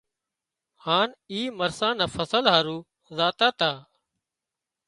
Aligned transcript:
هانَ 0.83 1.09
اي 1.31 1.41
مرسان 1.59 1.93
نا 1.99 2.05
فصل 2.15 2.43
هارو 2.53 2.77
زاتا 3.17 3.49
تا 3.59 3.71